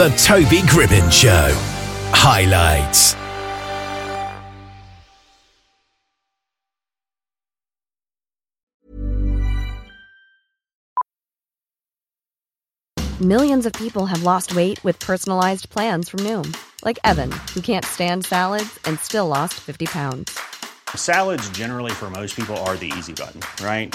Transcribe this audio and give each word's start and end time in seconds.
The 0.00 0.08
Toby 0.16 0.60
Gribbin 0.60 1.12
Show. 1.12 1.54
Highlights. 2.14 3.14
Millions 13.20 13.66
of 13.66 13.74
people 13.74 14.06
have 14.06 14.22
lost 14.22 14.56
weight 14.56 14.82
with 14.82 14.98
personalized 15.00 15.68
plans 15.68 16.08
from 16.08 16.20
Noom, 16.20 16.56
like 16.82 16.98
Evan, 17.04 17.30
who 17.52 17.60
can't 17.60 17.84
stand 17.84 18.24
salads 18.24 18.78
and 18.86 18.98
still 18.98 19.26
lost 19.26 19.60
50 19.60 19.84
pounds. 19.84 20.40
Salads, 20.96 21.46
generally, 21.50 21.92
for 21.92 22.08
most 22.08 22.34
people, 22.34 22.56
are 22.64 22.78
the 22.78 22.90
easy 22.96 23.12
button, 23.12 23.42
right? 23.62 23.94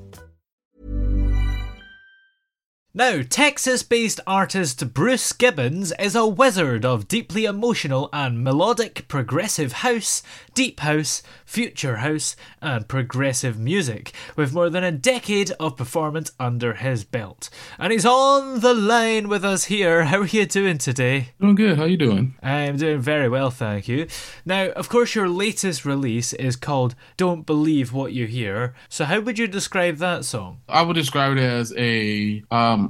Now, 2.93 3.21
Texas 3.21 3.83
based 3.83 4.19
artist 4.27 4.93
Bruce 4.93 5.31
Gibbons 5.31 5.93
is 5.97 6.13
a 6.13 6.27
wizard 6.27 6.83
of 6.83 7.07
deeply 7.07 7.45
emotional 7.45 8.09
and 8.11 8.43
melodic 8.43 9.07
progressive 9.07 9.71
house, 9.71 10.21
deep 10.53 10.81
house, 10.81 11.23
future 11.45 11.97
house, 11.97 12.35
and 12.61 12.89
progressive 12.89 13.57
music, 13.57 14.11
with 14.35 14.53
more 14.53 14.69
than 14.69 14.83
a 14.83 14.91
decade 14.91 15.51
of 15.51 15.77
performance 15.77 16.33
under 16.37 16.73
his 16.73 17.05
belt. 17.05 17.49
And 17.79 17.93
he's 17.93 18.05
on 18.05 18.59
the 18.59 18.73
line 18.73 19.29
with 19.29 19.45
us 19.45 19.65
here. 19.65 20.03
How 20.11 20.19
are 20.19 20.25
you 20.25 20.45
doing 20.45 20.77
today? 20.77 21.29
Doing 21.39 21.55
good. 21.55 21.77
How 21.77 21.83
are 21.83 21.87
you 21.87 21.95
doing? 21.95 22.35
I'm 22.43 22.75
doing 22.75 22.99
very 22.99 23.29
well, 23.29 23.51
thank 23.51 23.87
you. 23.87 24.07
Now, 24.45 24.65
of 24.71 24.89
course, 24.89 25.15
your 25.15 25.29
latest 25.29 25.85
release 25.85 26.33
is 26.33 26.57
called 26.57 26.95
Don't 27.15 27.45
Believe 27.45 27.93
What 27.93 28.11
You 28.11 28.27
Hear. 28.27 28.73
So, 28.89 29.05
how 29.05 29.21
would 29.21 29.39
you 29.39 29.47
describe 29.47 29.95
that 29.99 30.25
song? 30.25 30.59
I 30.67 30.81
would 30.81 30.95
describe 30.95 31.37
it 31.37 31.43
as 31.43 31.73
a 31.77 32.43
um, 32.51 32.80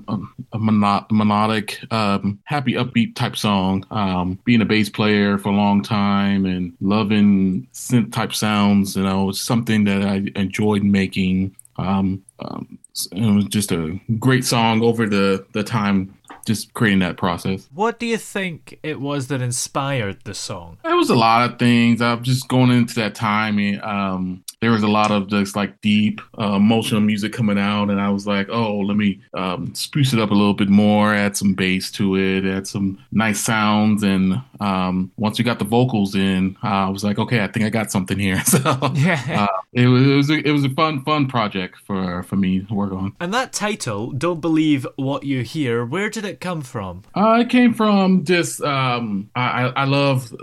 a, 0.54 0.58
mono- 0.60 1.06
melodic, 1.12 1.80
um, 1.92 2.40
happy, 2.46 2.74
upbeat 2.74 3.16
type 3.16 3.36
song. 3.36 3.86
Um, 3.92 4.40
being 4.46 4.62
a 4.62 4.66
bass 4.66 4.90
player 4.90 5.38
for 5.38 5.50
a 5.50 5.56
long 5.56 5.82
time 5.82 6.46
and 6.46 6.74
loving 6.82 7.68
synth 7.74 8.12
type 8.14 8.34
sounds, 8.34 8.96
you 8.96 9.04
know, 9.04 9.30
it's 9.30 9.42
something 9.42 9.84
that 9.86 10.04
I 10.04 10.24
enjoyed 10.36 10.84
making. 10.84 11.56
Um, 11.78 12.24
um, 12.40 12.78
it 13.12 13.36
was 13.36 13.46
just 13.46 13.72
a 13.72 14.00
great 14.20 14.46
song 14.46 14.84
over 14.84 15.08
the 15.08 15.46
the 15.54 15.64
time 15.64 16.14
just 16.46 16.74
creating 16.74 17.00
that 17.00 17.18
process. 17.18 17.68
What 17.74 18.00
do 18.00 18.06
you 18.06 18.18
think 18.18 18.80
it 18.84 19.00
was 19.00 19.28
that 19.28 19.42
inspired 19.42 20.24
the 20.24 20.34
song? 20.34 20.78
It 20.84 20.94
was 20.94 21.10
a 21.10 21.16
lot 21.16 21.50
of 21.50 21.60
things. 21.60 22.02
I'm 22.02 22.24
just 22.24 22.48
going 22.48 22.72
into 22.72 22.96
that 22.96 23.16
time. 23.16 23.60
And, 23.60 23.82
um, 23.82 24.44
there 24.62 24.72
was 24.72 24.84
a 24.84 24.88
lot 24.88 25.10
of 25.10 25.28
just 25.28 25.56
like 25.56 25.82
deep 25.82 26.22
uh, 26.40 26.54
emotional 26.54 27.02
music 27.02 27.34
coming 27.34 27.58
out, 27.58 27.90
and 27.90 28.00
I 28.00 28.10
was 28.10 28.28
like, 28.28 28.48
oh, 28.50 28.78
let 28.80 28.96
me 28.96 29.20
um, 29.34 29.74
spruce 29.74 30.14
it 30.14 30.20
up 30.20 30.30
a 30.30 30.36
little 30.36 30.54
bit 30.54 30.70
more, 30.70 31.14
add 31.14 31.36
some 31.36 31.56
bass 31.56 31.90
to 31.94 32.16
it, 32.16 32.46
add 32.46 32.68
some 32.68 33.04
nice 33.12 33.40
sounds, 33.40 34.04
and 34.04 34.42
um, 34.60 35.12
once 35.18 35.40
we 35.40 35.44
got 35.44 35.58
the 35.58 35.66
vocals 35.66 36.14
in, 36.14 36.56
uh, 36.64 36.68
I 36.68 36.90
was 36.90 37.04
like, 37.04 37.18
okay, 37.18 37.44
I 37.44 37.48
think 37.48 37.66
I 37.66 37.70
got 37.70 37.92
something 37.92 38.18
here. 38.18 38.42
So 38.52 38.92
yeah. 38.96 39.48
Uh, 39.50 39.62
it 39.72 39.88
was 39.88 40.06
it 40.06 40.16
was 40.16 40.30
a, 40.30 40.48
it 40.50 40.52
was 40.52 40.66
a 40.66 40.70
fun 40.72 41.04
fun 41.04 41.28
project 41.28 41.78
for 41.86 42.22
for 42.24 42.36
me 42.36 42.60
to 42.60 42.74
work 42.74 42.92
on. 42.92 43.16
And 43.22 43.34
that 43.34 43.54
title, 43.54 44.12
"Don't 44.12 44.42
Believe 44.42 44.86
What 44.98 45.24
You 45.24 45.42
Hear," 45.42 45.86
where 45.86 46.10
did 46.10 46.26
it 46.26 46.42
come 46.42 46.62
from? 46.62 47.04
Uh, 47.16 47.40
it 47.42 47.50
came 47.50 47.74
from 47.74 48.26
just 48.26 48.62
um, 48.62 49.30
I 49.36 49.68
I 49.68 49.86
love, 49.86 50.36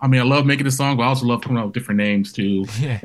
I 0.00 0.08
mean, 0.08 0.20
I 0.20 0.24
love 0.24 0.44
making 0.44 0.64
the 0.64 0.72
song, 0.72 0.96
but 0.96 1.04
I 1.04 1.06
also 1.06 1.24
love 1.24 1.40
coming 1.40 1.58
up 1.58 1.66
with 1.66 1.74
different 1.74 1.98
names 1.98 2.32
too. 2.32 2.64
Yeah. 2.82 2.98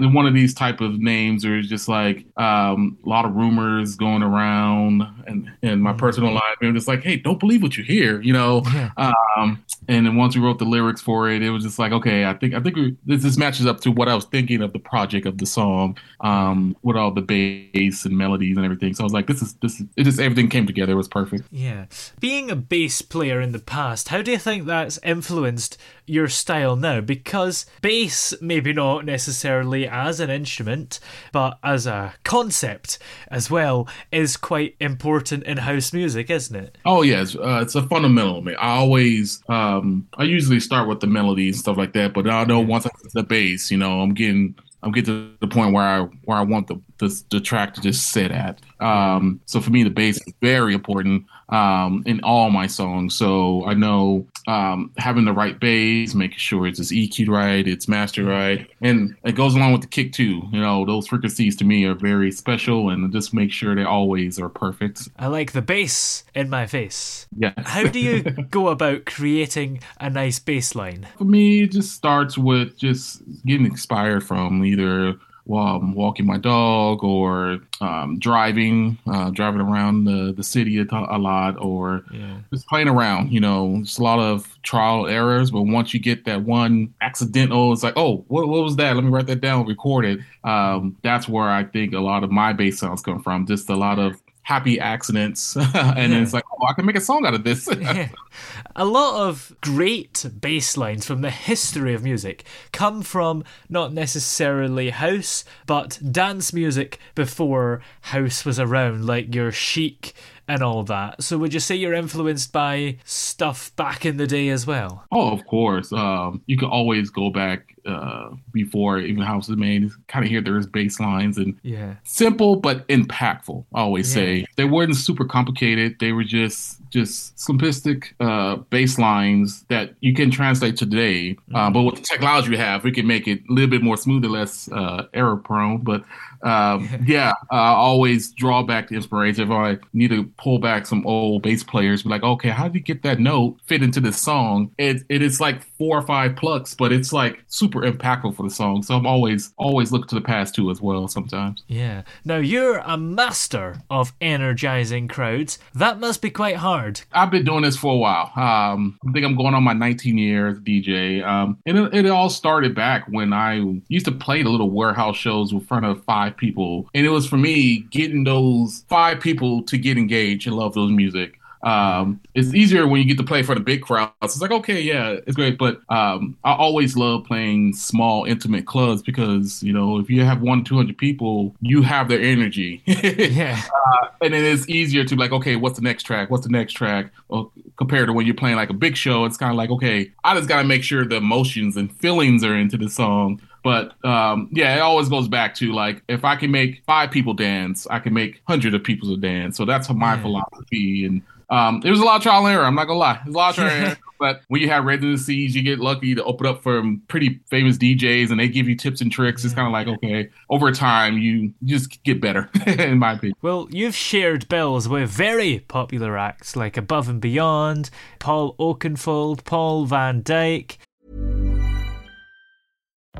One 0.00 0.26
one 0.26 0.26
of 0.26 0.34
these 0.34 0.54
type 0.54 0.80
of 0.80 0.98
names 0.98 1.44
or 1.44 1.62
just 1.62 1.88
like 1.88 2.26
um, 2.36 2.98
a 3.04 3.08
lot 3.08 3.24
of 3.24 3.34
rumors 3.34 3.94
going 3.94 4.22
around, 4.22 5.02
and 5.26 5.50
in 5.62 5.80
my 5.80 5.90
mm-hmm. 5.90 5.98
personal 5.98 6.32
life, 6.32 6.56
and 6.60 6.74
just 6.74 6.88
like, 6.88 7.02
hey, 7.02 7.16
don't 7.16 7.38
believe 7.38 7.62
what 7.62 7.76
you 7.76 7.84
hear, 7.84 8.20
you 8.20 8.32
know. 8.32 8.62
Yeah. 8.74 8.90
Um, 8.96 9.62
and 9.88 10.04
then 10.04 10.16
once 10.16 10.34
we 10.34 10.42
wrote 10.42 10.58
the 10.58 10.64
lyrics 10.64 11.00
for 11.00 11.30
it, 11.30 11.42
it 11.42 11.50
was 11.50 11.62
just 11.62 11.78
like, 11.78 11.92
okay, 11.92 12.24
I 12.24 12.34
think 12.34 12.54
I 12.54 12.60
think 12.60 12.76
we, 12.76 12.96
this, 13.04 13.22
this 13.22 13.38
matches 13.38 13.66
up 13.66 13.80
to 13.82 13.92
what 13.92 14.08
I 14.08 14.14
was 14.14 14.24
thinking 14.24 14.62
of 14.62 14.72
the 14.72 14.80
project 14.80 15.26
of 15.26 15.38
the 15.38 15.46
song, 15.46 15.96
um, 16.20 16.76
with 16.82 16.96
all 16.96 17.12
the 17.12 17.22
bass 17.22 18.04
and 18.04 18.16
melodies 18.18 18.56
and 18.56 18.64
everything. 18.64 18.94
So 18.94 19.04
I 19.04 19.06
was 19.06 19.12
like, 19.12 19.28
this 19.28 19.42
is 19.42 19.54
this 19.62 19.80
is, 19.80 19.86
it 19.96 20.04
just 20.04 20.18
everything 20.18 20.48
came 20.48 20.66
together. 20.66 20.92
It 20.92 20.96
was 20.96 21.08
perfect. 21.08 21.44
Yeah, 21.52 21.86
being 22.18 22.50
a 22.50 22.56
bass 22.56 23.00
player 23.02 23.40
in 23.40 23.52
the 23.52 23.60
past, 23.60 24.08
how 24.08 24.22
do 24.22 24.32
you 24.32 24.38
think 24.38 24.66
that's 24.66 24.98
influenced 25.04 25.78
your 26.04 26.28
style 26.28 26.74
now? 26.74 27.00
Because 27.00 27.66
bass, 27.80 28.34
maybe 28.40 28.72
not 28.72 29.04
necessarily 29.04 29.85
as 29.86 30.20
an 30.20 30.30
instrument, 30.30 31.00
but 31.32 31.58
as 31.62 31.86
a 31.86 32.14
concept 32.24 32.98
as 33.28 33.50
well, 33.50 33.88
is 34.12 34.36
quite 34.36 34.76
important 34.80 35.44
in 35.44 35.58
house 35.58 35.92
music, 35.92 36.30
isn't 36.30 36.56
it? 36.56 36.78
Oh 36.84 37.02
yes, 37.02 37.36
uh, 37.36 37.60
it's 37.62 37.74
a 37.74 37.82
fundamental. 37.82 38.44
I 38.58 38.76
always. 38.76 39.42
Um, 39.48 40.08
I 40.16 40.24
usually 40.24 40.60
start 40.60 40.88
with 40.88 41.00
the 41.00 41.06
melody 41.06 41.48
and 41.48 41.56
stuff 41.56 41.76
like 41.76 41.92
that, 41.94 42.14
but 42.14 42.28
I 42.28 42.44
know 42.44 42.60
once 42.60 42.86
I 42.86 42.90
get 42.90 43.10
to 43.10 43.10
the 43.14 43.22
bass, 43.22 43.70
you 43.70 43.78
know, 43.78 44.00
I'm 44.00 44.14
getting 44.14 44.54
I'm 44.82 44.92
getting 44.92 45.14
to 45.14 45.36
the 45.40 45.48
point 45.48 45.72
where 45.72 45.84
I 45.84 46.00
where 46.24 46.38
I 46.38 46.42
want 46.42 46.68
the 46.68 46.76
the, 46.98 47.22
the 47.30 47.40
track 47.40 47.74
to 47.74 47.80
just 47.80 48.10
sit 48.10 48.30
at. 48.30 48.60
Um, 48.80 49.40
so 49.46 49.60
for 49.60 49.70
me, 49.70 49.82
the 49.82 49.90
bass 49.90 50.16
is 50.16 50.32
very 50.40 50.74
important 50.74 51.24
um, 51.48 52.02
in 52.06 52.20
all 52.22 52.50
my 52.50 52.66
songs. 52.66 53.14
So 53.14 53.64
I 53.66 53.74
know 53.74 54.26
um, 54.46 54.92
having 54.96 55.24
the 55.24 55.32
right 55.32 55.58
bass, 55.58 56.14
making 56.14 56.38
sure 56.38 56.66
it's 56.66 56.80
EQ'd 56.80 57.28
right, 57.28 57.66
it's 57.66 57.88
mastered 57.88 58.26
right, 58.26 58.68
and 58.80 59.16
it 59.24 59.32
goes 59.32 59.54
along 59.54 59.72
with 59.72 59.82
the 59.82 59.88
kick 59.88 60.12
too. 60.12 60.42
You 60.52 60.60
know, 60.60 60.84
those 60.84 61.08
frequencies 61.08 61.56
to 61.56 61.64
me 61.64 61.84
are 61.84 61.94
very 61.94 62.30
special, 62.32 62.90
and 62.90 63.12
just 63.12 63.34
make 63.34 63.52
sure 63.52 63.74
they 63.74 63.84
always 63.84 64.38
are 64.38 64.48
perfect. 64.48 65.08
I 65.18 65.26
like 65.28 65.52
the 65.52 65.62
bass 65.62 66.24
in 66.34 66.50
my 66.50 66.66
face. 66.66 67.26
Yeah. 67.36 67.52
How 67.58 67.86
do 67.86 67.98
you 67.98 68.22
go 68.50 68.68
about 68.68 69.04
creating 69.04 69.80
a 70.00 70.10
nice 70.10 70.38
bass 70.38 70.74
line? 70.74 71.06
For 71.18 71.24
me, 71.24 71.62
it 71.64 71.72
just 71.72 71.92
starts 71.92 72.38
with 72.38 72.76
just 72.76 73.22
getting 73.44 73.66
inspired 73.66 74.24
from 74.24 74.64
either 74.64 75.18
while 75.46 75.76
I'm 75.76 75.94
walking 75.94 76.26
my 76.26 76.38
dog 76.38 77.04
or 77.04 77.60
um, 77.80 78.18
driving, 78.18 78.98
uh, 79.06 79.30
driving 79.30 79.60
around 79.60 80.04
the, 80.04 80.34
the 80.36 80.42
city 80.42 80.78
a 80.78 81.18
lot 81.18 81.56
or 81.58 82.04
yeah. 82.12 82.38
just 82.52 82.66
playing 82.66 82.88
around. 82.88 83.32
You 83.32 83.40
know, 83.40 83.78
it's 83.80 83.98
a 83.98 84.02
lot 84.02 84.18
of 84.18 84.58
trial 84.64 85.06
errors, 85.06 85.52
but 85.52 85.62
once 85.62 85.94
you 85.94 86.00
get 86.00 86.24
that 86.24 86.42
one 86.42 86.92
accidental, 87.00 87.72
it's 87.72 87.84
like, 87.84 87.96
oh, 87.96 88.24
what, 88.26 88.48
what 88.48 88.64
was 88.64 88.74
that? 88.76 88.96
Let 88.96 89.04
me 89.04 89.10
write 89.10 89.28
that 89.28 89.40
down, 89.40 89.66
record 89.66 90.04
it. 90.04 90.18
Um, 90.42 90.96
that's 91.02 91.28
where 91.28 91.48
I 91.48 91.62
think 91.64 91.94
a 91.94 92.00
lot 92.00 92.24
of 92.24 92.30
my 92.32 92.52
bass 92.52 92.80
sounds 92.80 93.02
come 93.02 93.22
from. 93.22 93.46
Just 93.46 93.70
a 93.70 93.76
lot 93.76 94.00
of 94.00 94.20
happy 94.46 94.78
accidents 94.78 95.56
and 95.74 96.12
yeah. 96.12 96.20
it's 96.20 96.32
like 96.32 96.44
oh 96.52 96.66
i 96.68 96.72
can 96.72 96.86
make 96.86 96.94
a 96.94 97.00
song 97.00 97.26
out 97.26 97.34
of 97.34 97.42
this 97.42 97.68
yeah. 97.80 98.08
a 98.76 98.84
lot 98.84 99.28
of 99.28 99.52
great 99.60 100.24
bass 100.40 100.76
lines 100.76 101.04
from 101.04 101.20
the 101.20 101.32
history 101.32 101.92
of 101.92 102.04
music 102.04 102.44
come 102.70 103.02
from 103.02 103.42
not 103.68 103.92
necessarily 103.92 104.90
house 104.90 105.44
but 105.66 105.98
dance 106.12 106.52
music 106.52 107.00
before 107.16 107.82
house 108.02 108.44
was 108.44 108.60
around 108.60 109.04
like 109.04 109.34
your 109.34 109.50
chic 109.50 110.14
and 110.48 110.62
all 110.62 110.82
that. 110.84 111.22
So 111.22 111.38
would 111.38 111.52
you 111.52 111.60
say 111.60 111.74
you're 111.74 111.94
influenced 111.94 112.52
by 112.52 112.98
stuff 113.04 113.74
back 113.76 114.06
in 114.06 114.16
the 114.16 114.26
day 114.26 114.48
as 114.48 114.66
well? 114.66 115.04
Oh, 115.10 115.32
of 115.32 115.46
course. 115.46 115.92
Um, 115.92 116.42
you 116.46 116.56
can 116.56 116.68
always 116.68 117.10
go 117.10 117.30
back 117.30 117.74
uh, 117.84 118.30
before 118.52 118.98
even 118.98 119.22
House 119.22 119.48
was 119.48 119.56
made. 119.56 119.90
Kind 120.08 120.24
of 120.24 120.30
hear 120.30 120.40
there's 120.40 120.66
bass 120.66 121.00
lines 121.00 121.38
and 121.38 121.58
yeah, 121.62 121.94
simple 122.04 122.56
but 122.56 122.86
impactful. 122.88 123.64
I 123.74 123.80
always 123.80 124.14
yeah. 124.14 124.22
say 124.22 124.46
they 124.56 124.64
weren't 124.64 124.96
super 124.96 125.24
complicated. 125.24 125.98
They 126.00 126.12
were 126.12 126.24
just 126.24 126.80
just 126.90 127.36
simplistic 127.36 128.12
uh, 128.20 128.56
bass 128.70 128.98
lines 128.98 129.64
that 129.68 129.94
you 130.00 130.14
can 130.14 130.30
translate 130.30 130.76
today. 130.76 131.30
Uh, 131.30 131.34
mm-hmm. 131.34 131.56
Uh, 131.56 131.70
but 131.70 131.82
with 131.82 131.96
the 131.96 132.02
technology 132.02 132.50
we 132.50 132.56
have, 132.56 132.84
we 132.84 132.92
can 132.92 133.06
make 133.06 133.26
it 133.26 133.40
a 133.48 133.52
little 133.52 133.70
bit 133.70 133.82
more 133.82 133.96
smooth 133.96 134.24
and 134.24 134.32
less 134.32 134.70
uh, 134.72 135.06
error 135.14 135.36
prone. 135.36 135.78
But 135.78 136.04
um, 136.42 136.88
yeah, 137.06 137.32
I 137.50 137.68
always 137.72 138.32
draw 138.32 138.62
back 138.62 138.88
the 138.88 138.96
inspiration. 138.96 139.44
If 139.44 139.50
I 139.50 139.78
need 139.92 140.10
to 140.10 140.24
pull 140.38 140.58
back 140.58 140.86
some 140.86 141.06
old 141.06 141.42
bass 141.42 141.64
players, 141.64 142.02
be 142.02 142.08
like, 142.08 142.22
okay, 142.22 142.50
how 142.50 142.64
did 142.64 142.74
you 142.74 142.80
get 142.80 143.02
that 143.02 143.18
note 143.18 143.56
fit 143.66 143.82
into 143.82 144.00
this 144.00 144.20
song? 144.20 144.70
It 144.78 145.02
it 145.08 145.22
is 145.22 145.40
like 145.40 145.62
four 145.76 145.98
or 145.98 146.02
five 146.02 146.36
plucks, 146.36 146.74
but 146.74 146.92
it's 146.92 147.12
like 147.12 147.42
super 147.48 147.80
impactful 147.80 148.36
for 148.36 148.42
the 148.42 148.50
song. 148.50 148.82
So 148.82 148.94
I'm 148.94 149.06
always 149.06 149.52
always 149.56 149.92
looking 149.92 150.08
to 150.08 150.14
the 150.14 150.20
past 150.20 150.54
too 150.54 150.70
as 150.70 150.80
well. 150.80 151.08
Sometimes. 151.08 151.64
Yeah. 151.66 152.02
Now 152.24 152.36
you're 152.36 152.78
a 152.78 152.96
master 152.96 153.82
of 153.90 154.12
energizing 154.20 155.08
crowds. 155.08 155.58
That 155.74 155.98
must 155.98 156.22
be 156.22 156.30
quite 156.30 156.56
hard. 156.56 156.75
I've 157.12 157.30
been 157.30 157.44
doing 157.44 157.62
this 157.62 157.76
for 157.76 157.92
a 157.92 157.96
while. 157.96 158.30
Um, 158.36 158.98
I 159.06 159.12
think 159.12 159.24
I'm 159.24 159.36
going 159.36 159.54
on 159.54 159.62
my 159.62 159.72
19 159.72 160.18
years 160.18 160.58
DJ. 160.60 161.24
Um, 161.24 161.58
and 161.66 161.78
it, 161.78 162.06
it 162.06 162.10
all 162.10 162.30
started 162.30 162.74
back 162.74 163.06
when 163.08 163.32
I 163.32 163.80
used 163.88 164.06
to 164.06 164.12
play 164.12 164.42
the 164.42 164.50
little 164.50 164.70
warehouse 164.70 165.16
shows 165.16 165.52
in 165.52 165.60
front 165.60 165.86
of 165.86 166.04
five 166.04 166.36
people, 166.36 166.88
and 166.94 167.06
it 167.06 167.10
was 167.10 167.26
for 167.26 167.36
me 167.36 167.80
getting 167.90 168.24
those 168.24 168.84
five 168.88 169.20
people 169.20 169.62
to 169.64 169.78
get 169.78 169.96
engaged 169.96 170.46
and 170.46 170.56
love 170.56 170.74
those 170.74 170.90
music. 170.90 171.38
Um, 171.66 172.20
it's 172.34 172.54
easier 172.54 172.86
when 172.86 173.02
you 173.02 173.08
get 173.08 173.18
to 173.18 173.24
play 173.24 173.42
for 173.42 173.54
the 173.54 173.60
big 173.60 173.82
crowds. 173.82 174.12
It's 174.22 174.40
like, 174.40 174.52
okay, 174.52 174.80
yeah, 174.80 175.16
it's 175.26 175.34
great. 175.34 175.58
But 175.58 175.80
um, 175.88 176.36
I 176.44 176.54
always 176.54 176.96
love 176.96 177.24
playing 177.24 177.74
small, 177.74 178.24
intimate 178.24 178.66
clubs 178.66 179.02
because, 179.02 179.64
you 179.64 179.72
know, 179.72 179.98
if 179.98 180.08
you 180.08 180.24
have 180.24 180.40
one, 180.40 180.62
200 180.62 180.96
people, 180.96 181.56
you 181.60 181.82
have 181.82 182.08
their 182.08 182.20
energy. 182.20 182.82
yeah. 182.86 183.60
Uh, 183.86 184.06
and 184.22 184.32
then 184.32 184.44
it's 184.44 184.68
easier 184.68 185.04
to 185.04 185.16
like, 185.16 185.32
okay, 185.32 185.56
what's 185.56 185.76
the 185.76 185.82
next 185.82 186.04
track? 186.04 186.30
What's 186.30 186.46
the 186.46 186.52
next 186.52 186.74
track? 186.74 187.10
Well, 187.28 187.52
compared 187.76 188.06
to 188.06 188.12
when 188.12 188.26
you're 188.26 188.36
playing 188.36 188.56
like 188.56 188.70
a 188.70 188.74
big 188.74 188.96
show, 188.96 189.24
it's 189.24 189.36
kind 189.36 189.50
of 189.50 189.56
like, 189.56 189.70
okay, 189.70 190.12
I 190.22 190.36
just 190.36 190.48
got 190.48 190.62
to 190.62 190.68
make 190.68 190.84
sure 190.84 191.04
the 191.04 191.16
emotions 191.16 191.76
and 191.76 191.92
feelings 191.96 192.44
are 192.44 192.56
into 192.56 192.76
the 192.76 192.88
song. 192.88 193.40
But 193.64 193.92
um, 194.04 194.48
yeah, 194.52 194.76
it 194.76 194.78
always 194.78 195.08
goes 195.08 195.26
back 195.26 195.56
to 195.56 195.72
like 195.72 196.00
if 196.06 196.24
I 196.24 196.36
can 196.36 196.52
make 196.52 196.84
five 196.86 197.10
people 197.10 197.34
dance, 197.34 197.88
I 197.90 197.98
can 197.98 198.14
make 198.14 198.40
hundreds 198.46 198.76
of 198.76 198.84
people 198.84 199.08
to 199.08 199.20
dance. 199.20 199.56
So 199.56 199.64
that's 199.64 199.90
my 199.90 200.14
yeah. 200.14 200.22
philosophy. 200.22 201.04
And 201.04 201.22
um, 201.48 201.82
it 201.84 201.90
was 201.90 202.00
a 202.00 202.04
lot 202.04 202.16
of 202.16 202.22
trial 202.22 202.46
and 202.46 202.54
error. 202.54 202.64
I'm 202.64 202.74
not 202.74 202.86
gonna 202.86 202.98
lie, 202.98 203.16
it 203.16 203.26
was 203.26 203.34
a 203.34 203.38
lot 203.38 203.50
of 203.50 203.56
trial 203.56 203.70
and 203.70 203.84
error. 203.86 203.98
But 204.18 204.40
when 204.48 204.62
you 204.62 204.68
have 204.70 204.84
residencies, 204.84 205.54
you 205.54 205.62
get 205.62 205.78
lucky 205.78 206.14
to 206.14 206.24
open 206.24 206.46
up 206.46 206.62
for 206.62 206.82
pretty 207.08 207.40
famous 207.50 207.76
DJs, 207.76 208.30
and 208.30 208.40
they 208.40 208.48
give 208.48 208.68
you 208.68 208.74
tips 208.74 209.00
and 209.00 209.12
tricks. 209.12 209.44
It's 209.44 209.54
kind 209.54 209.66
of 209.66 209.72
like 209.72 209.86
okay, 209.98 210.30
over 210.48 210.72
time 210.72 211.18
you 211.18 211.52
just 211.64 212.02
get 212.02 212.20
better, 212.20 212.48
in 212.66 212.98
my 212.98 213.12
opinion. 213.12 213.36
Well, 213.42 213.68
you've 213.70 213.94
shared 213.94 214.48
bills 214.48 214.88
with 214.88 215.10
very 215.10 215.60
popular 215.68 216.16
acts 216.16 216.56
like 216.56 216.76
Above 216.76 217.08
and 217.08 217.20
Beyond, 217.20 217.90
Paul 218.18 218.54
Oakenfold, 218.58 219.44
Paul 219.44 219.84
Van 219.84 220.22
Dyk. 220.22 220.78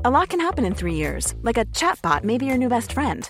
A 0.05 0.11
lot 0.11 0.29
can 0.29 0.39
happen 0.39 0.63
in 0.63 0.75
three 0.75 0.93
years, 0.93 1.33
like 1.41 1.57
a 1.57 1.65
chatbot 1.65 2.23
may 2.23 2.37
be 2.37 2.45
your 2.45 2.57
new 2.57 2.69
best 2.69 2.93
friend. 2.93 3.29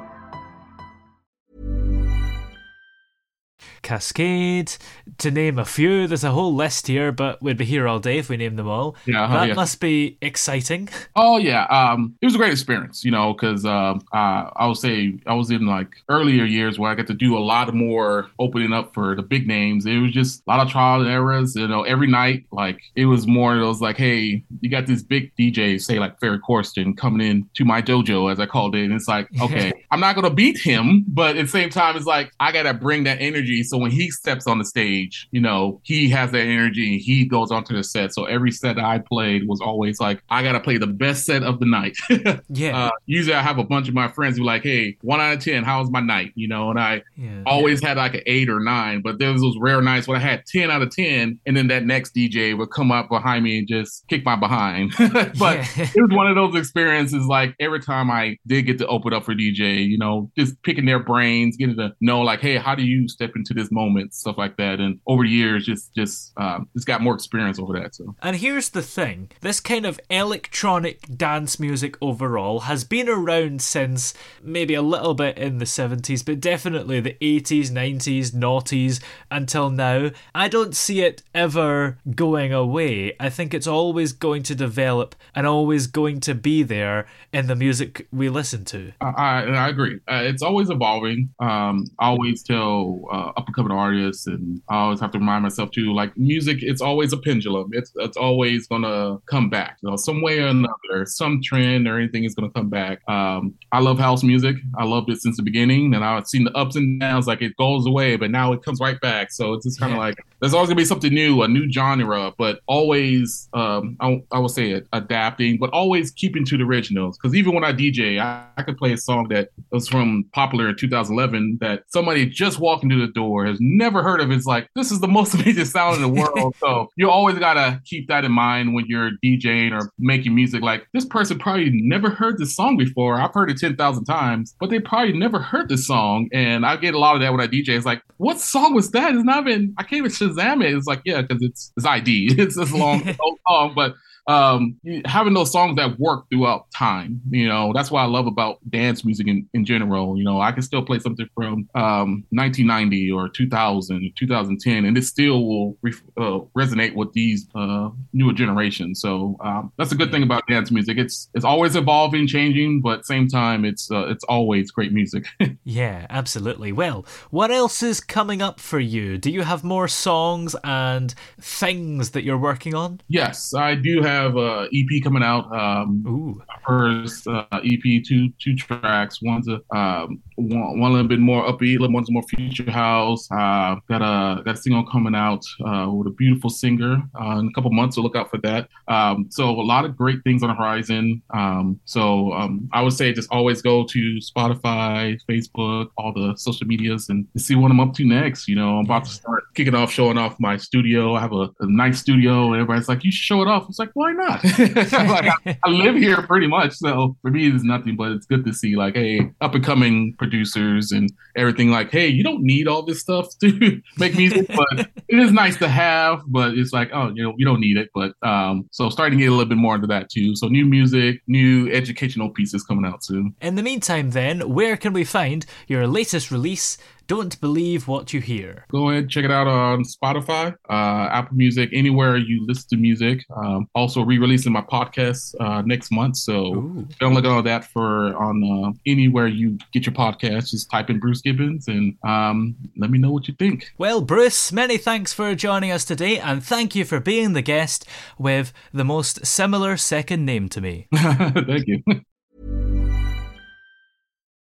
Kaskade, 3.91 4.77
to 5.17 5.31
name 5.31 5.59
a 5.59 5.65
few. 5.65 6.07
There's 6.07 6.23
a 6.23 6.31
whole 6.31 6.55
list 6.55 6.87
here, 6.87 7.11
but 7.11 7.41
we'd 7.41 7.57
be 7.57 7.65
here 7.65 7.89
all 7.89 7.99
day 7.99 8.19
if 8.19 8.29
we 8.29 8.37
named 8.37 8.57
them 8.57 8.69
all. 8.69 8.95
Yeah, 9.05 9.27
that 9.27 9.49
yeah. 9.49 9.53
must 9.53 9.81
be 9.81 10.17
exciting. 10.21 10.87
Oh 11.13 11.37
yeah, 11.37 11.65
um, 11.65 12.15
it 12.21 12.25
was 12.25 12.35
a 12.35 12.37
great 12.37 12.53
experience, 12.53 13.03
you 13.03 13.11
know, 13.11 13.33
because 13.33 13.65
um, 13.65 14.01
uh, 14.13 14.49
I 14.55 14.65
would 14.65 14.77
say 14.77 15.19
I 15.27 15.33
was 15.33 15.51
in 15.51 15.65
like 15.65 15.89
earlier 16.09 16.45
years 16.45 16.79
where 16.79 16.89
I 16.89 16.95
got 16.95 17.07
to 17.07 17.13
do 17.13 17.37
a 17.37 17.39
lot 17.39 17.73
more 17.73 18.29
opening 18.39 18.71
up 18.71 18.93
for 18.93 19.15
the 19.15 19.21
big 19.21 19.45
names. 19.45 19.85
It 19.85 19.97
was 19.97 20.11
just 20.13 20.41
a 20.47 20.49
lot 20.49 20.65
of 20.65 20.71
trial 20.71 21.01
and 21.01 21.09
errors, 21.09 21.55
you 21.55 21.67
know. 21.67 21.83
Every 21.83 22.07
night, 22.07 22.45
like 22.51 22.79
it 22.95 23.05
was 23.05 23.27
more. 23.27 23.57
It 23.57 23.65
was 23.65 23.81
like, 23.81 23.97
hey, 23.97 24.43
you 24.61 24.69
got 24.69 24.87
this 24.87 25.03
big 25.03 25.35
DJ, 25.35 25.81
say 25.81 25.99
like 25.99 26.19
Ferry 26.19 26.39
Corsten, 26.39 26.95
coming 26.95 27.27
in 27.27 27.49
to 27.55 27.65
my 27.65 27.81
dojo, 27.81 28.31
as 28.31 28.39
I 28.39 28.45
called 28.45 28.73
it, 28.75 28.85
and 28.85 28.93
it's 28.93 29.07
like, 29.07 29.27
okay, 29.41 29.73
I'm 29.91 29.99
not 29.99 30.15
gonna 30.15 30.33
beat 30.33 30.57
him, 30.57 31.03
but 31.07 31.35
at 31.35 31.45
the 31.45 31.51
same 31.51 31.69
time, 31.69 31.97
it's 31.97 32.05
like 32.05 32.31
I 32.39 32.51
gotta 32.53 32.73
bring 32.73 33.03
that 33.03 33.19
energy. 33.19 33.63
So 33.63 33.80
when 33.81 33.91
he 33.91 34.09
steps 34.09 34.47
on 34.47 34.57
the 34.57 34.65
stage, 34.65 35.27
you 35.31 35.41
know, 35.41 35.81
he 35.83 36.09
has 36.09 36.31
that 36.31 36.41
energy 36.41 36.93
and 36.93 37.01
he 37.01 37.25
goes 37.25 37.51
onto 37.51 37.75
the 37.75 37.83
set. 37.83 38.13
So 38.13 38.25
every 38.25 38.51
set 38.51 38.79
I 38.79 38.99
played 38.99 39.47
was 39.47 39.61
always 39.61 39.99
like, 39.99 40.23
I 40.29 40.43
got 40.43 40.53
to 40.53 40.59
play 40.59 40.77
the 40.77 40.87
best 40.87 41.25
set 41.25 41.43
of 41.43 41.59
the 41.59 41.65
night. 41.65 41.97
yeah. 42.49 42.87
Uh, 42.87 42.91
usually 43.05 43.35
I 43.35 43.41
have 43.41 43.57
a 43.57 43.63
bunch 43.63 43.87
of 43.87 43.93
my 43.93 44.07
friends 44.07 44.37
who 44.37 44.43
like, 44.43 44.63
hey, 44.63 44.97
one 45.01 45.19
out 45.19 45.33
of 45.33 45.43
10, 45.43 45.63
how 45.63 45.79
was 45.79 45.89
my 45.89 45.99
night? 45.99 46.31
You 46.35 46.47
know, 46.47 46.69
and 46.69 46.79
I 46.79 47.03
yeah. 47.17 47.43
always 47.45 47.83
had 47.83 47.97
like 47.97 48.13
an 48.13 48.23
eight 48.25 48.49
or 48.49 48.59
nine, 48.59 49.01
but 49.01 49.19
there 49.19 49.31
was 49.31 49.41
those 49.41 49.57
rare 49.59 49.81
nights 49.81 50.07
when 50.07 50.17
I 50.17 50.21
had 50.21 50.45
10 50.45 50.71
out 50.71 50.81
of 50.81 50.91
10. 50.91 51.39
And 51.45 51.57
then 51.57 51.67
that 51.67 51.85
next 51.85 52.15
DJ 52.15 52.57
would 52.57 52.71
come 52.71 52.91
up 52.91 53.09
behind 53.09 53.43
me 53.43 53.59
and 53.59 53.67
just 53.67 54.07
kick 54.07 54.23
my 54.25 54.35
behind. 54.35 54.93
but 54.97 55.57
yeah. 55.77 55.87
it 55.95 56.01
was 56.01 56.11
one 56.11 56.27
of 56.27 56.35
those 56.35 56.55
experiences 56.55 57.25
like 57.25 57.55
every 57.59 57.79
time 57.79 58.11
I 58.11 58.37
did 58.47 58.63
get 58.63 58.77
to 58.79 58.87
open 58.87 59.13
up 59.13 59.25
for 59.25 59.33
DJ, 59.33 59.85
you 59.85 59.97
know, 59.97 60.31
just 60.37 60.61
picking 60.63 60.85
their 60.85 60.99
brains, 60.99 61.57
getting 61.57 61.77
to 61.77 61.93
know 62.01 62.21
like, 62.21 62.41
hey, 62.41 62.57
how 62.57 62.75
do 62.75 62.83
you 62.83 63.07
step 63.07 63.31
into 63.35 63.53
this 63.53 63.70
moment, 63.71 64.13
stuff 64.13 64.37
like 64.37 64.57
that. 64.57 64.79
And 64.79 64.99
over 65.07 65.23
the 65.23 65.29
years, 65.29 65.65
just 65.65 65.93
just 65.93 66.33
um, 66.37 66.69
just 66.73 66.87
got 66.87 67.01
more 67.01 67.15
experience 67.15 67.59
over 67.59 67.79
that. 67.79 67.95
So. 67.95 68.15
And 68.21 68.35
here's 68.35 68.69
the 68.69 68.81
thing: 68.81 69.31
this 69.41 69.59
kind 69.59 69.85
of 69.85 69.99
electronic 70.09 71.17
dance 71.17 71.59
music 71.59 71.97
overall 72.01 72.61
has 72.61 72.83
been 72.83 73.09
around 73.09 73.61
since 73.61 74.13
maybe 74.43 74.73
a 74.73 74.81
little 74.81 75.13
bit 75.13 75.37
in 75.37 75.57
the 75.57 75.65
70s, 75.65 76.25
but 76.25 76.39
definitely 76.39 76.99
the 76.99 77.17
80s, 77.21 77.69
90s, 77.69 78.31
noughties 78.31 79.01
until 79.29 79.69
now. 79.69 80.11
I 80.35 80.47
don't 80.47 80.75
see 80.75 81.01
it 81.01 81.23
ever 81.33 81.97
going 82.15 82.53
away. 82.53 83.15
I 83.19 83.29
think 83.29 83.53
it's 83.53 83.67
always 83.67 84.13
going 84.13 84.43
to 84.43 84.55
develop 84.55 85.15
and 85.35 85.47
always 85.47 85.87
going 85.87 86.19
to 86.21 86.35
be 86.35 86.63
there 86.63 87.07
in 87.33 87.47
the 87.47 87.55
music 87.55 88.07
we 88.11 88.29
listen 88.29 88.65
to. 88.65 88.93
I, 89.01 89.07
I, 89.07 89.41
I 89.41 89.69
agree. 89.69 89.99
Uh, 90.07 90.21
it's 90.23 90.41
always 90.41 90.69
evolving. 90.69 91.29
Um, 91.39 91.87
I 91.99 92.07
always 92.07 92.43
tell 92.43 93.05
uh, 93.11 93.31
up 93.37 93.47
coming 93.51 93.71
artists, 93.71 94.27
and 94.27 94.61
I 94.69 94.77
always 94.77 94.99
have 94.99 95.11
to 95.11 95.19
remind 95.19 95.43
myself 95.43 95.71
too, 95.71 95.93
like 95.93 96.15
music, 96.17 96.59
it's 96.61 96.81
always 96.81 97.13
a 97.13 97.17
pendulum. 97.17 97.69
It's 97.73 97.91
it's 97.97 98.17
always 98.17 98.67
gonna 98.67 99.17
come 99.25 99.49
back, 99.49 99.77
you 99.81 99.89
know, 99.89 99.95
some 99.95 100.21
way 100.21 100.39
or 100.39 100.47
another, 100.47 101.05
some 101.05 101.41
trend 101.43 101.87
or 101.87 101.97
anything 101.97 102.23
is 102.23 102.35
gonna 102.35 102.51
come 102.51 102.69
back. 102.69 103.07
Um, 103.09 103.53
I 103.71 103.79
love 103.79 103.99
house 103.99 104.23
music. 104.23 104.55
I 104.77 104.85
loved 104.85 105.09
it 105.09 105.21
since 105.21 105.37
the 105.37 105.43
beginning, 105.43 105.93
and 105.93 106.03
I've 106.03 106.27
seen 106.27 106.43
the 106.43 106.55
ups 106.57 106.75
and 106.75 106.99
downs. 106.99 107.27
Like 107.27 107.41
it 107.41 107.55
goes 107.57 107.85
away, 107.85 108.15
but 108.15 108.31
now 108.31 108.53
it 108.53 108.63
comes 108.63 108.79
right 108.79 108.99
back. 109.01 109.31
So 109.31 109.53
it's 109.53 109.65
just 109.65 109.79
kind 109.79 109.91
of 109.91 109.97
yeah. 109.97 110.05
like 110.05 110.17
there's 110.41 110.55
always 110.55 110.69
gonna 110.69 110.77
be 110.77 110.85
something 110.85 111.13
new, 111.13 111.43
a 111.43 111.47
new 111.47 111.71
genre, 111.71 112.33
but 112.37 112.61
always, 112.65 113.47
um, 113.53 113.95
I, 113.99 114.21
I 114.31 114.39
will 114.39 114.49
say 114.49 114.71
it, 114.71 114.87
adapting, 114.91 115.57
but 115.59 115.69
always 115.69 116.11
keeping 116.11 116.43
to 116.45 116.57
the 116.57 116.63
originals. 116.63 117.17
Because 117.17 117.35
even 117.35 117.53
when 117.53 117.63
I 117.63 117.71
DJ, 117.71 118.19
I, 118.19 118.43
I 118.57 118.63
could 118.63 118.75
play 118.75 118.91
a 118.91 118.97
song 118.97 119.27
that 119.29 119.49
was 119.71 119.87
from 119.87 120.25
popular 120.33 120.69
in 120.69 120.75
2011 120.75 121.59
that 121.61 121.83
somebody 121.87 122.25
just 122.25 122.59
walking 122.59 122.89
through 122.89 123.05
the 123.05 123.13
door 123.13 123.45
has 123.45 123.57
never 123.61 124.01
heard 124.01 124.19
of. 124.19 124.31
It's 124.31 124.47
like 124.47 124.67
this 124.75 124.91
is 124.91 124.99
the 124.99 125.07
most 125.07 125.33
amazing 125.35 125.65
sound 125.65 125.97
in 125.97 126.01
the 126.01 126.21
world. 126.21 126.55
so 126.59 126.89
you 126.95 127.09
always 127.09 127.37
gotta 127.37 127.79
keep 127.85 128.07
that 128.07 128.25
in 128.25 128.31
mind 128.31 128.73
when 128.73 128.85
you're 128.87 129.11
DJing 129.23 129.79
or 129.79 129.91
making 129.99 130.33
music. 130.33 130.63
Like 130.63 130.87
this 130.91 131.05
person 131.05 131.37
probably 131.37 131.69
never 131.71 132.09
heard 132.09 132.39
this 132.39 132.55
song 132.55 132.77
before. 132.77 133.21
I've 133.21 133.33
heard 133.33 133.51
it 133.51 133.59
10,000 133.59 134.05
times, 134.05 134.55
but 134.59 134.71
they 134.71 134.79
probably 134.79 135.13
never 135.13 135.39
heard 135.39 135.69
this 135.69 135.85
song. 135.85 136.29
And 136.33 136.65
I 136.65 136.77
get 136.77 136.95
a 136.95 136.99
lot 136.99 137.13
of 137.13 137.21
that 137.21 137.31
when 137.31 137.41
I 137.41 137.47
DJ. 137.47 137.69
It's 137.69 137.85
like, 137.85 138.01
what 138.17 138.39
song 138.39 138.73
was 138.73 138.89
that? 138.91 139.13
It's 139.13 139.23
not 139.23 139.47
even, 139.47 139.75
I 139.77 139.83
can't 139.83 139.99
even 139.99 140.11
Shazam 140.31 140.63
it. 140.63 140.75
It's 140.75 140.87
like, 140.87 141.01
yeah, 141.05 141.21
because 141.21 141.41
it's, 141.41 141.71
it's 141.75 141.85
ID. 141.85 142.35
It's 142.37 142.55
this 142.55 142.71
long 142.71 143.03
song, 143.47 143.73
but 143.75 143.95
um, 144.31 144.79
having 145.05 145.33
those 145.33 145.51
songs 145.51 145.75
that 145.75 145.99
work 145.99 146.25
throughout 146.29 146.71
time. 146.71 147.21
You 147.29 147.47
know, 147.49 147.73
that's 147.73 147.91
what 147.91 148.01
I 148.01 148.05
love 148.05 148.27
about 148.27 148.59
dance 148.69 149.03
music 149.03 149.27
in, 149.27 149.47
in 149.53 149.65
general. 149.65 150.17
You 150.17 150.23
know, 150.23 150.39
I 150.39 150.51
can 150.53 150.61
still 150.61 150.83
play 150.83 150.99
something 150.99 151.27
from 151.35 151.67
um, 151.75 152.23
1990 152.29 153.11
or 153.11 153.27
2000, 153.27 154.13
2010, 154.17 154.85
and 154.85 154.97
it 154.97 155.03
still 155.03 155.45
will 155.45 155.77
re- 155.81 155.93
uh, 156.17 156.39
resonate 156.57 156.95
with 156.95 157.11
these 157.11 157.47
uh, 157.55 157.89
newer 158.13 158.33
generations. 158.33 159.01
So 159.01 159.35
um, 159.41 159.71
that's 159.77 159.91
a 159.91 159.95
good 159.95 160.11
thing 160.11 160.23
about 160.23 160.47
dance 160.47 160.71
music. 160.71 160.97
It's 160.97 161.29
it's 161.33 161.45
always 161.45 161.75
evolving, 161.75 162.25
changing, 162.27 162.81
but 162.81 163.05
same 163.05 163.27
time, 163.27 163.65
it's 163.65 163.91
uh, 163.91 164.07
it's 164.07 164.23
always 164.25 164.71
great 164.71 164.93
music. 164.93 165.25
yeah, 165.65 166.07
absolutely. 166.09 166.71
Well, 166.71 167.05
what 167.31 167.51
else 167.51 167.83
is 167.83 167.99
coming 167.99 168.41
up 168.41 168.59
for 168.61 168.79
you? 168.79 169.17
Do 169.17 169.29
you 169.29 169.41
have 169.41 169.63
more 169.63 169.89
songs 169.89 170.55
and 170.63 171.13
things 171.39 172.11
that 172.11 172.23
you're 172.23 172.37
working 172.37 172.73
on? 172.73 173.01
Yes, 173.09 173.53
I 173.53 173.75
do 173.75 174.01
have 174.01 174.20
have 174.21 174.37
a 174.37 174.67
EP 174.73 175.03
coming 175.03 175.23
out. 175.23 175.51
Um, 175.55 176.03
Ooh. 176.07 176.41
First 176.65 177.27
uh, 177.27 177.45
EP, 177.51 178.03
two 178.05 178.29
two 178.39 178.55
tracks. 178.55 179.21
One's 179.21 179.47
a 179.47 179.61
um, 179.75 180.21
one, 180.41 180.79
one 180.79 180.91
a 180.91 180.93
little 180.93 181.07
bit 181.07 181.19
more 181.19 181.43
upbeat, 181.43 181.79
one's 181.91 182.11
more 182.11 182.23
future 182.23 182.69
house. 182.69 183.29
Uh, 183.31 183.75
got 183.87 184.01
a 184.01 184.43
got 184.43 184.55
a 184.55 184.57
single 184.57 184.85
coming 184.85 185.15
out 185.15 185.43
uh, 185.65 185.89
with 185.91 186.07
a 186.07 186.11
beautiful 186.11 186.49
singer 186.49 187.01
uh, 187.19 187.39
in 187.39 187.47
a 187.47 187.51
couple 187.53 187.71
months, 187.71 187.95
so 187.95 188.01
look 188.01 188.15
out 188.15 188.29
for 188.29 188.37
that. 188.39 188.67
Um, 188.87 189.27
so 189.29 189.49
a 189.49 189.61
lot 189.61 189.85
of 189.85 189.95
great 189.95 190.23
things 190.23 190.43
on 190.43 190.49
the 190.49 190.55
horizon. 190.55 191.21
Um, 191.31 191.79
so 191.85 192.33
um, 192.33 192.69
I 192.73 192.81
would 192.81 192.93
say 192.93 193.13
just 193.13 193.29
always 193.31 193.61
go 193.61 193.85
to 193.85 194.19
Spotify, 194.19 195.19
Facebook, 195.29 195.89
all 195.97 196.13
the 196.13 196.35
social 196.37 196.67
medias, 196.67 197.09
and 197.09 197.27
see 197.37 197.55
what 197.55 197.71
I'm 197.71 197.79
up 197.79 197.93
to 197.95 198.05
next. 198.05 198.47
You 198.47 198.55
know, 198.55 198.77
I'm 198.77 198.85
about 198.85 199.05
to 199.05 199.11
start 199.11 199.43
kicking 199.55 199.75
off, 199.75 199.91
showing 199.91 200.17
off 200.17 200.39
my 200.39 200.57
studio. 200.57 201.15
I 201.15 201.21
have 201.21 201.33
a, 201.33 201.49
a 201.59 201.67
nice 201.67 201.99
studio, 201.99 202.47
and 202.47 202.55
everybody's 202.55 202.87
like, 202.87 203.03
"You 203.03 203.11
should 203.11 203.23
show 203.23 203.41
it 203.41 203.47
off." 203.47 203.67
It's 203.69 203.79
like, 203.79 203.91
why 203.93 204.11
not? 204.11 204.43
like 204.59 205.31
I, 205.45 205.57
I, 205.63 205.69
live 205.69 205.95
here 205.95 206.21
pretty 206.23 206.47
much, 206.47 206.73
so 206.73 207.15
for 207.21 207.31
me 207.31 207.49
it's 207.49 207.63
nothing. 207.63 207.95
But 207.95 208.11
it's 208.11 208.25
good 208.25 208.45
to 208.45 208.53
see 208.53 208.75
like, 208.75 208.95
hey, 208.95 209.31
up 209.41 209.55
and 209.55 209.63
coming 209.63 210.15
producers 210.31 210.91
and 210.91 211.11
everything. 211.35 211.69
Like, 211.69 211.91
hey, 211.91 212.07
you 212.07 212.23
don't 212.23 212.41
need 212.41 212.67
all 212.67 212.83
this 212.83 213.01
stuff 213.01 213.27
to 213.41 213.81
make 213.97 214.15
music, 214.15 214.47
but 214.47 214.89
it 215.07 215.19
is 215.19 215.31
nice 215.31 215.57
to 215.57 215.67
have. 215.67 216.21
But 216.27 216.57
it's 216.57 216.73
like, 216.73 216.89
oh, 216.93 217.11
you 217.13 217.23
know, 217.23 217.33
you 217.37 217.45
don't 217.45 217.59
need 217.59 217.77
it. 217.77 217.89
But 217.93 218.13
um, 218.23 218.67
so 218.71 218.89
starting 218.89 219.19
to 219.19 219.23
get 219.23 219.29
a 219.29 219.35
little 219.35 219.49
bit 219.49 219.57
more 219.57 219.75
into 219.75 219.87
that 219.87 220.09
too. 220.09 220.35
So 220.35 220.47
new 220.47 220.65
music, 220.65 221.21
new 221.27 221.69
educational 221.71 222.29
pieces 222.29 222.63
coming 222.63 222.85
out 222.85 223.03
soon. 223.03 223.35
In 223.41 223.55
the 223.55 223.63
meantime, 223.63 224.11
then, 224.11 224.53
where 224.53 224.77
can 224.77 224.93
we 224.93 225.03
find 225.03 225.45
your 225.67 225.87
latest 225.87 226.31
release 226.31 226.77
don't 227.11 227.41
believe 227.41 227.89
what 227.89 228.13
you 228.13 228.21
hear. 228.21 228.65
Go 228.71 228.89
ahead, 228.89 229.09
check 229.09 229.25
it 229.25 229.31
out 229.31 229.45
on 229.45 229.83
Spotify, 229.83 230.55
uh, 230.69 231.09
Apple 231.11 231.35
Music, 231.35 231.69
anywhere 231.73 232.15
you 232.15 232.47
listen 232.47 232.69
to 232.69 232.77
music. 232.77 233.25
Um, 233.35 233.67
also, 233.75 234.01
re-releasing 234.01 234.53
my 234.53 234.61
podcast 234.61 235.35
uh, 235.41 235.61
next 235.63 235.91
month, 235.91 236.15
so 236.15 236.55
Ooh. 236.55 236.87
don't 237.01 237.13
look 237.13 237.25
at 237.25 237.43
that 237.43 237.65
for 237.65 238.15
on 238.15 238.35
uh, 238.41 238.71
anywhere 238.87 239.27
you 239.27 239.57
get 239.73 239.85
your 239.85 239.93
podcast. 239.93 240.51
Just 240.51 240.71
type 240.71 240.89
in 240.89 240.99
Bruce 240.99 241.19
Gibbons 241.19 241.67
and 241.67 241.97
um, 242.05 242.55
let 242.77 242.89
me 242.89 242.97
know 242.97 243.11
what 243.11 243.27
you 243.27 243.33
think. 243.37 243.73
Well, 243.77 243.99
Bruce, 243.99 244.53
many 244.53 244.77
thanks 244.77 245.11
for 245.11 245.35
joining 245.35 245.69
us 245.69 245.83
today, 245.83 246.17
and 246.17 246.41
thank 246.41 246.75
you 246.75 246.85
for 246.85 247.01
being 247.01 247.33
the 247.33 247.41
guest 247.41 247.85
with 248.17 248.53
the 248.71 248.85
most 248.85 249.25
similar 249.25 249.75
second 249.75 250.23
name 250.23 250.47
to 250.47 250.61
me. 250.61 250.87
thank 250.95 251.67
you. 251.67 251.83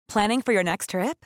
Planning 0.10 0.42
for 0.42 0.52
your 0.52 0.64
next 0.64 0.90
trip? 0.90 1.26